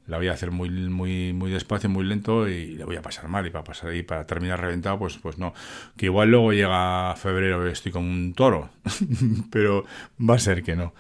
la 0.06 0.18
voy 0.18 0.27
a 0.27 0.34
hacer 0.34 0.51
muy 0.51 0.70
muy 0.70 1.34
muy 1.34 1.50
despacio, 1.51 1.89
muy 1.89 2.03
lento 2.03 2.48
y 2.48 2.75
le 2.75 2.84
voy 2.84 2.98
a 2.98 3.01
pasar 3.01 3.30
mal 3.30 3.48
y 3.48 3.50
para 3.50 3.63
pasar 3.63 3.89
ahí 3.89 4.03
para 4.03 4.27
terminar 4.27 4.62
reventado, 4.62 5.00
pues 5.00 5.18
pues 5.18 5.38
no. 5.38 5.53
Que 5.98 6.06
igual 6.06 6.30
luego 6.30 6.53
llega 6.53 7.15
febrero 7.15 7.68
y 7.68 7.72
estoy 7.72 7.92
como 7.92 8.08
un 8.08 8.34
toro, 8.34 8.70
pero 9.51 9.86
va 10.20 10.36
a 10.36 10.39
ser 10.39 10.62
que 10.62 10.75
no. 10.75 10.94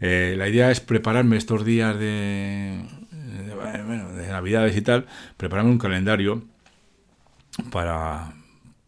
Eh, 0.00 0.34
la 0.36 0.48
idea 0.48 0.70
es 0.70 0.80
prepararme 0.80 1.36
estos 1.36 1.64
días 1.64 1.98
de 1.98 2.82
Navidades 4.28 4.76
y 4.76 4.82
tal, 4.82 5.06
prepararme 5.36 5.70
un 5.70 5.78
calendario 5.78 6.44
para, 7.70 8.32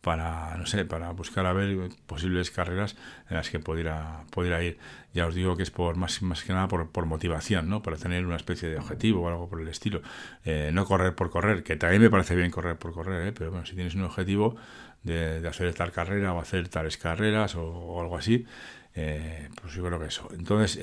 para, 0.00 0.56
no 0.56 0.66
sé, 0.66 0.84
para 0.84 1.10
buscar 1.10 1.46
a 1.46 1.52
ver 1.52 1.90
posibles 2.06 2.50
carreras 2.50 2.96
en 3.28 3.36
las 3.36 3.50
que 3.50 3.58
pudiera, 3.58 4.24
pudiera 4.30 4.62
ir. 4.62 4.78
Ya 5.12 5.26
os 5.26 5.34
digo 5.34 5.56
que 5.56 5.62
es 5.62 5.70
por 5.70 5.96
más, 5.96 6.22
más 6.22 6.42
que 6.44 6.52
nada 6.52 6.68
por, 6.68 6.90
por 6.90 7.04
motivación, 7.06 7.68
¿no? 7.68 7.82
Para 7.82 7.96
tener 7.96 8.24
una 8.24 8.36
especie 8.36 8.68
de 8.68 8.78
objetivo 8.78 9.22
o 9.22 9.28
algo 9.28 9.48
por 9.48 9.60
el 9.60 9.68
estilo. 9.68 10.00
Eh, 10.44 10.70
no 10.72 10.86
correr 10.86 11.14
por 11.14 11.30
correr, 11.30 11.62
que 11.62 11.76
también 11.76 12.02
me 12.02 12.10
parece 12.10 12.34
bien 12.34 12.50
correr 12.50 12.76
por 12.76 12.92
correr, 12.92 13.28
¿eh? 13.28 13.32
pero 13.32 13.50
bueno, 13.50 13.66
si 13.66 13.74
tienes 13.74 13.94
un 13.94 14.04
objetivo 14.04 14.56
de, 15.02 15.46
hacer 15.46 15.74
tal 15.74 15.92
carrera 15.92 16.32
o 16.32 16.40
hacer 16.40 16.68
tales 16.68 16.96
carreras 16.96 17.54
o, 17.56 18.00
algo 18.00 18.16
así, 18.16 18.46
eh, 18.94 19.48
pues 19.60 19.74
yo 19.74 19.84
creo 19.84 19.98
que 19.98 20.06
eso. 20.06 20.28
Entonces, 20.32 20.80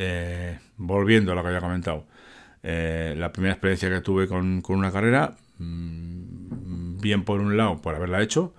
volviendo 0.76 1.32
a 1.32 1.36
lo 1.36 1.42
que 1.42 1.48
había 1.48 1.62
comentado, 1.62 2.06
la 2.62 3.32
primera 3.32 3.54
experiencia 3.54 3.90
que 3.90 4.02
tuve 4.02 4.28
con, 4.28 4.62
con 4.62 4.78
una 4.78 4.92
carrera, 4.92 5.36
mmm, 5.58 6.17
bien 7.00 7.24
por 7.24 7.40
un 7.40 7.58
lado 7.58 7.82
por 7.82 7.96
haberla 7.96 8.22
hecho, 8.22 8.54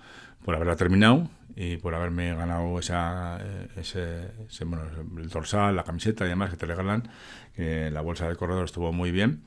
por 0.44 0.54
haberla 0.54 0.76
terminado 0.76 1.28
y 1.56 1.76
por 1.76 1.94
haberme 1.94 2.34
ganado 2.34 2.78
esa, 2.78 3.38
eh, 3.40 3.68
ese, 3.76 4.64
bueno, 4.64 4.84
el 5.16 5.28
dorsal, 5.28 5.74
la 5.76 5.84
camiseta 5.84 6.24
y 6.24 6.28
demás 6.28 6.50
que 6.50 6.56
te 6.56 6.66
regalan. 6.66 7.08
la 7.56 8.00
bolsa 8.00 8.26
del 8.26 8.36
corredor 8.36 8.64
estuvo 8.64 8.92
muy 8.92 9.10
bien. 9.10 9.42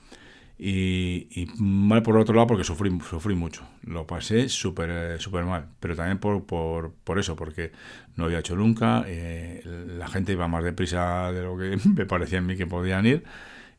Y, 0.63 1.47
mal 1.57 2.03
por 2.03 2.15
otro 2.17 2.35
lado 2.35 2.45
porque 2.45 2.63
sufrí, 2.63 2.95
sufrí 3.09 3.33
mucho. 3.33 3.63
Lo 3.83 4.05
pasé 4.05 4.47
súper 4.47 5.19
súper 5.19 5.43
mal. 5.43 5.65
Pero 5.79 5.95
también 5.95 6.19
por, 6.19 6.45
por, 6.45 6.93
por, 7.03 7.17
eso, 7.17 7.35
porque 7.35 7.71
no 8.15 8.25
había 8.25 8.39
hecho 8.39 8.55
nunca. 8.55 9.03
Eh, 9.07 9.63
la 9.97 10.07
gente 10.07 10.33
iba 10.33 10.47
más 10.47 10.63
deprisa 10.63 11.31
de 11.31 11.41
lo 11.41 11.57
que 11.57 11.79
me 11.95 12.05
parecía 12.05 12.37
a 12.37 12.41
mí 12.41 12.55
que 12.55 12.67
podían 12.67 13.07
ir. 13.07 13.23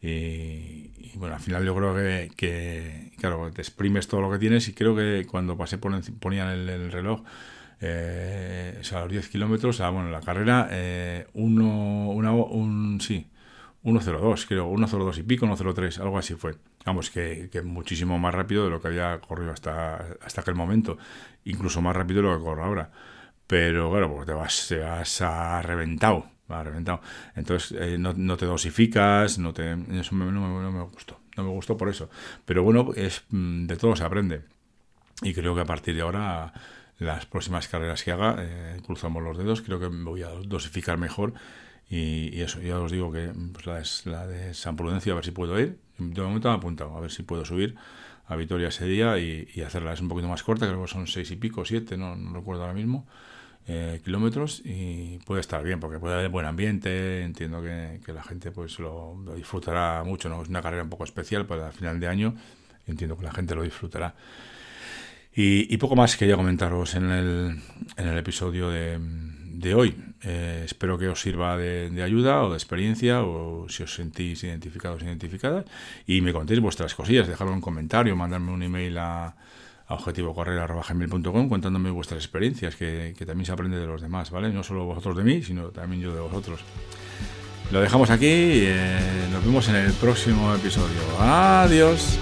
Y, 0.02 1.12
bueno, 1.14 1.36
al 1.36 1.40
final 1.40 1.64
yo 1.64 1.74
creo 1.76 1.94
que, 1.94 3.12
claro, 3.18 3.50
te 3.52 3.62
exprimes 3.62 4.08
todo 4.08 4.20
lo 4.20 4.30
que 4.30 4.38
tienes 4.38 4.68
y 4.68 4.74
creo 4.74 4.96
que 4.96 5.26
cuando 5.30 5.56
pasé 5.56 5.78
por, 5.78 5.92
ponían 6.18 6.48
el, 6.48 6.68
el 6.68 6.92
reloj, 6.92 7.22
eh, 7.80 8.78
o 8.80 8.84
sea, 8.84 9.00
los 9.00 9.10
10 9.10 9.28
kilómetros, 9.28 9.80
o 9.80 9.92
bueno, 9.92 10.10
la 10.10 10.20
carrera, 10.20 10.68
eh, 10.70 11.26
uno, 11.34 12.10
una, 12.10 12.32
un, 12.32 13.00
sí, 13.00 13.28
1.02, 13.84 14.46
creo, 14.46 14.70
1.02 14.70 15.18
y 15.18 15.22
pico, 15.24 15.46
1.03, 15.46 16.00
algo 16.00 16.18
así 16.18 16.34
fue. 16.34 16.54
Vamos, 16.84 17.10
que, 17.10 17.48
que, 17.50 17.62
muchísimo 17.62 18.18
más 18.18 18.34
rápido 18.34 18.64
de 18.64 18.70
lo 18.70 18.80
que 18.80 18.88
había 18.88 19.20
corrido 19.20 19.52
hasta, 19.52 20.16
hasta 20.20 20.40
aquel 20.40 20.54
momento, 20.54 20.98
incluso 21.44 21.80
más 21.82 21.94
rápido 21.96 22.22
de 22.22 22.28
lo 22.28 22.38
que 22.38 22.44
corro 22.44 22.64
ahora. 22.64 22.90
Pero 23.46 23.90
claro, 23.90 24.10
porque 24.10 24.26
te 24.26 24.32
vas, 24.32 24.66
te 24.68 24.78
vas 24.78 25.20
a 25.22 25.62
reventado 25.62 26.31
va 26.50 26.62
reventado. 26.62 27.00
Entonces 27.34 27.76
eh, 27.78 27.98
no, 27.98 28.12
no, 28.14 28.36
te 28.36 28.46
dosificas, 28.46 29.38
no 29.38 29.52
te, 29.52 29.72
eso 29.72 30.14
no, 30.14 30.70
me 30.70 30.82
gustó, 30.82 31.20
no 31.36 31.44
me 31.44 31.50
gustó 31.50 31.76
por 31.76 31.88
eso. 31.88 32.10
Pero 32.44 32.62
bueno, 32.62 32.90
es 32.96 33.24
mm, 33.30 33.66
de 33.66 33.76
todo 33.76 33.96
se 33.96 34.04
aprende. 34.04 34.42
Y 35.22 35.34
creo 35.34 35.54
que 35.54 35.60
a 35.60 35.66
partir 35.66 35.94
de 35.94 36.02
ahora, 36.02 36.52
las 36.98 37.26
próximas 37.26 37.68
carreras 37.68 38.02
que 38.02 38.12
haga, 38.12 38.36
eh, 38.40 38.80
cruzamos 38.84 39.22
los 39.22 39.38
dedos, 39.38 39.62
creo 39.62 39.78
que 39.78 39.88
me 39.88 40.04
voy 40.04 40.22
a 40.22 40.30
dosificar 40.30 40.98
mejor. 40.98 41.34
Y, 41.88 42.40
eso, 42.40 42.60
ya 42.60 42.80
os 42.80 42.90
digo 42.90 43.12
que 43.12 43.30
pues, 43.52 43.66
la, 43.66 43.80
es, 43.80 44.06
la 44.06 44.26
de 44.26 44.54
San 44.54 44.76
Prudencio, 44.76 45.12
a 45.12 45.16
ver 45.16 45.24
si 45.24 45.30
puedo 45.30 45.58
ir. 45.60 45.78
De 45.98 46.22
momento 46.22 46.48
me 46.48 46.54
he 46.54 46.58
apuntado, 46.58 46.96
a 46.96 47.00
ver 47.00 47.10
si 47.10 47.22
puedo 47.22 47.44
subir 47.44 47.76
a 48.26 48.34
Vitoria 48.34 48.68
ese 48.68 48.86
día 48.86 49.18
y, 49.18 49.48
y 49.54 49.60
hacerla. 49.60 49.92
Es 49.92 50.00
un 50.00 50.08
poquito 50.08 50.26
más 50.26 50.42
corta, 50.42 50.66
creo 50.66 50.82
que 50.82 50.88
son 50.88 51.06
seis 51.06 51.30
y 51.30 51.36
pico, 51.36 51.64
siete, 51.64 51.96
no, 51.96 52.16
no 52.16 52.32
recuerdo 52.32 52.62
ahora 52.62 52.74
mismo. 52.74 53.06
Eh, 53.68 54.00
kilómetros 54.04 54.60
y 54.64 55.18
puede 55.18 55.40
estar 55.40 55.62
bien 55.62 55.78
porque 55.78 56.00
puede 56.00 56.14
haber 56.14 56.30
buen 56.30 56.46
ambiente 56.46 57.22
entiendo 57.22 57.62
que, 57.62 58.12
la 58.12 58.24
gente 58.24 58.50
pues 58.50 58.80
lo, 58.80 59.16
disfrutará 59.36 60.02
mucho 60.04 60.28
no 60.28 60.42
es 60.42 60.48
una 60.48 60.60
carrera 60.60 60.82
un 60.82 60.88
poco 60.88 61.04
especial 61.04 61.46
para 61.46 61.68
el 61.68 61.72
final 61.72 62.00
de 62.00 62.08
año 62.08 62.34
entiendo 62.86 63.16
que 63.16 63.24
la 63.24 63.32
gente 63.32 63.54
lo 63.54 63.62
disfrutará. 63.62 64.14
Y, 65.34 65.76
poco 65.78 65.96
más 65.96 66.16
quería 66.16 66.36
comentaros 66.36 66.94
en 66.94 67.10
el, 67.10 67.58
en 67.96 68.08
el 68.08 68.18
episodio 68.18 68.68
de, 68.68 69.74
hoy. 69.74 69.96
Eh, 70.22 70.62
espero 70.66 70.98
que 70.98 71.08
os 71.08 71.20
sirva 71.20 71.56
de, 71.56 72.02
ayuda 72.02 72.42
o 72.42 72.50
de 72.50 72.56
experiencia 72.56 73.22
o 73.22 73.66
si 73.68 73.82
os 73.82 73.94
sentís 73.94 74.44
identificados 74.44 75.02
identificadas 75.02 75.64
y 76.06 76.20
me 76.20 76.32
contéis 76.32 76.60
vuestras 76.60 76.94
cosillas 76.94 77.28
dejadlo 77.28 77.54
un 77.54 77.60
comentario 77.60 78.14
mandarme 78.14 78.52
un 78.52 78.62
email 78.62 78.98
a 78.98 79.34
a 79.86 79.94
objetivocorrer.com 79.94 81.48
contándome 81.48 81.90
vuestras 81.90 82.22
experiencias, 82.24 82.76
que, 82.76 83.14
también 83.26 83.46
se 83.46 83.52
aprende 83.52 83.78
de 83.78 83.86
los 83.86 84.00
demás, 84.00 84.30
¿vale? 84.30 84.50
No 84.50 84.62
solo 84.62 84.84
vosotros 84.84 85.16
de 85.16 85.24
mí, 85.24 85.42
sino 85.42 85.68
también 85.68 86.02
yo 86.02 86.14
de 86.14 86.20
vosotros. 86.20 86.60
Lo 87.70 87.80
dejamos 87.80 88.10
aquí 88.10 88.26
y 88.26 88.64
eh, 88.66 89.28
nos 89.32 89.44
vemos 89.44 89.68
en 89.68 89.76
el 89.76 89.92
próximo 89.94 90.54
episodio. 90.54 91.00
Adiós. 91.18 92.18